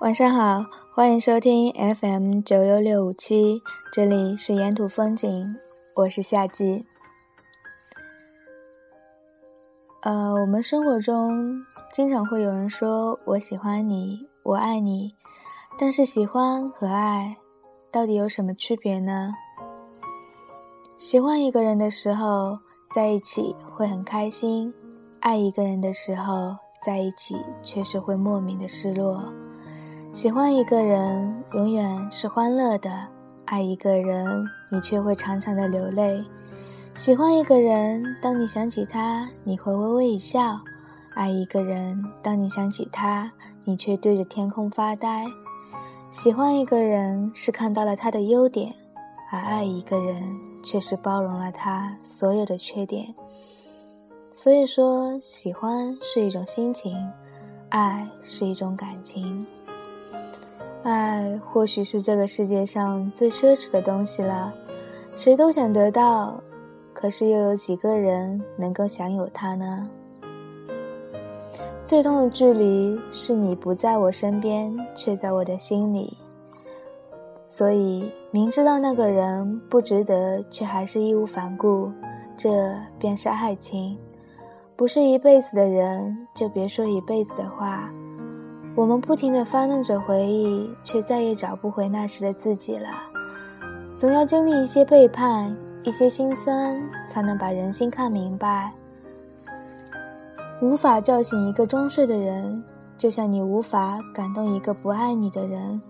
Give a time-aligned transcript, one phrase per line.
[0.00, 3.60] 晚上好，欢迎收听 FM 九六六五七，
[3.92, 5.56] 这里是沿途风景，
[5.96, 6.86] 我是夏季。
[10.02, 15.16] 呃，我们生活中经常会有人说“我喜欢你，我爱你”，
[15.76, 17.36] 但是喜欢和爱
[17.90, 19.34] 到底有什么区别呢？
[20.96, 22.60] 喜欢一个人的时候，
[22.92, 24.72] 在一起会很开心；
[25.18, 29.24] 爱一个人的时候，在一起却是会莫名的失落。
[30.18, 32.90] 喜欢一个人永远是欢乐的，
[33.44, 36.20] 爱一个人你却会常常的流泪。
[36.96, 40.58] 喜欢一个人，当你想起他，你会微微一笑；
[41.14, 43.30] 爱一个人，当你想起他，
[43.64, 45.24] 你却对着天空发呆。
[46.10, 48.74] 喜欢一个人是看到了他的优点，
[49.30, 50.20] 而爱一个人
[50.64, 53.14] 却是包容了他所有的缺点。
[54.32, 56.96] 所以说，喜欢是一种心情，
[57.68, 59.46] 爱是一种感情。
[60.82, 64.52] 爱或许是这个世界上最奢侈的东西了，
[65.14, 66.40] 谁都想得到，
[66.92, 69.88] 可是又有几个人能够享有它呢？
[71.84, 76.16] 最痛的距离是你不在我身边，却在我的心里。
[77.46, 81.90] 所以明知道那个人不值得，却还是义无反顾，
[82.36, 83.98] 这便是爱情。
[84.76, 87.90] 不是一辈子的人，就别说一辈子的话。
[88.78, 92.88] 我们不停地翻弄着回忆，却再也找不回那时的自己了。
[93.96, 98.72] 总要经历一些背叛，一些心酸，才能把人心看明白。
[100.62, 102.62] 无法叫醒一个装睡的人，
[102.96, 105.82] 就像你无法感动一个不爱你的人。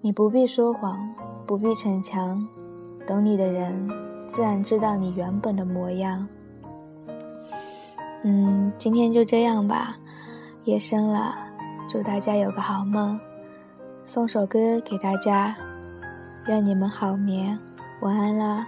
[0.00, 0.96] 你不必说谎，
[1.44, 2.46] 不必逞强，
[3.04, 3.90] 懂你的人
[4.28, 6.24] 自然知道你原本的模样。
[8.22, 9.96] 嗯，今天就这样吧，
[10.62, 11.49] 夜深了。
[11.90, 13.18] 祝大家有个好梦，
[14.04, 15.56] 送首歌给大家，
[16.46, 17.58] 愿你们好眠，
[18.00, 18.64] 晚安啦。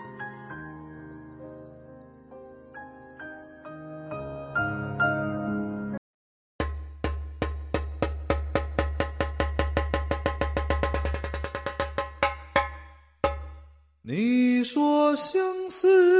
[14.05, 16.12] 你说相思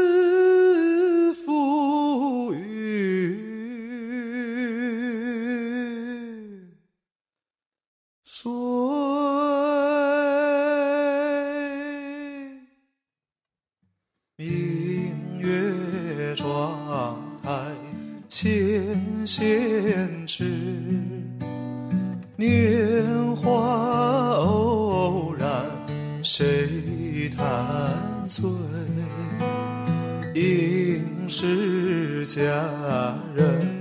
[14.37, 17.51] 明月窗台
[18.29, 20.45] 纤纤指，
[22.37, 25.49] 年华偶然
[26.25, 28.45] 谁弹碎？
[30.35, 32.43] 应是佳
[33.37, 33.72] 人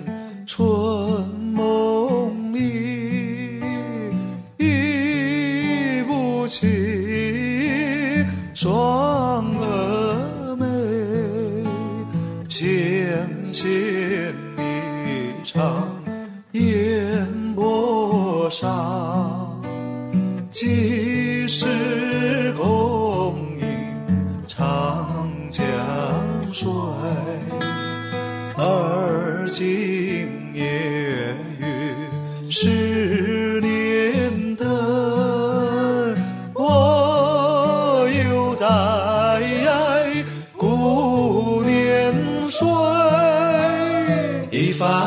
[12.51, 14.61] 纤纤霓
[15.45, 15.61] 裳
[16.51, 17.25] 烟
[17.55, 19.57] 波上，
[20.51, 23.65] 几时共饮
[24.49, 25.63] 长江
[26.51, 26.67] 水？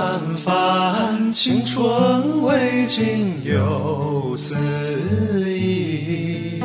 [0.05, 4.55] 一番青春未尽又思
[5.49, 6.61] 忆，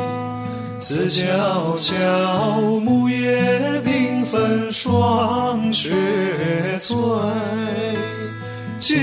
[0.78, 5.90] 自悄悄木叶缤纷霜雪
[6.78, 6.94] 催，
[8.78, 8.94] 嗟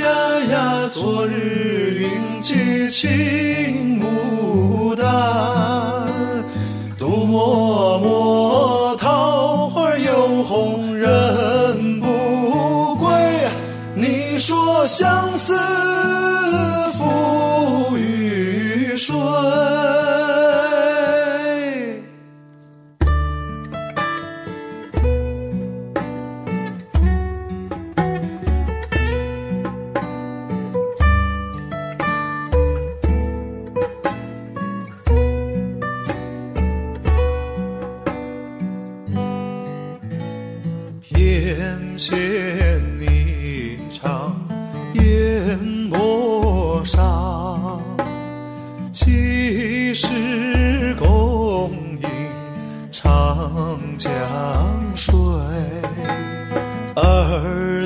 [0.00, 3.83] 呀呀昨日云髻青
[14.46, 15.54] 说相思
[16.90, 19.83] 赋予谁？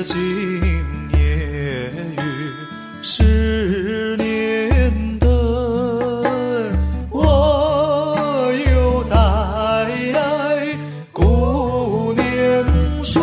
[0.01, 0.81] 十年
[1.11, 2.21] 雨，
[3.01, 5.27] 十年灯，
[7.11, 9.17] 我又在
[11.11, 12.65] 孤眠
[13.03, 13.21] 睡。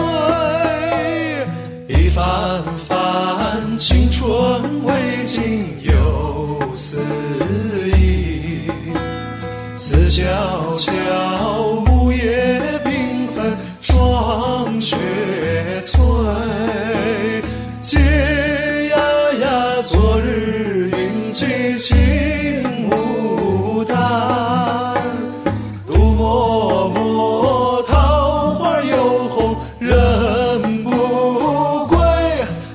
[1.89, 6.99] 一番番青春未尽又思
[7.97, 8.71] 忆，
[9.79, 10.93] 思悄悄
[11.87, 14.95] 木叶缤纷霜雪。
[21.37, 21.95] 激情
[22.89, 23.95] 牡丹。
[25.87, 31.99] 独默默，桃花又红人不归。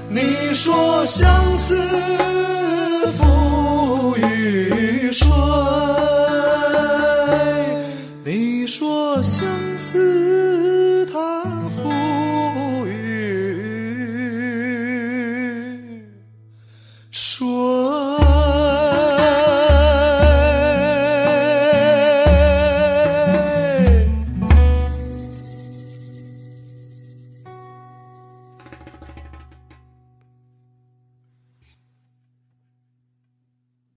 [0.10, 1.75] 你说相思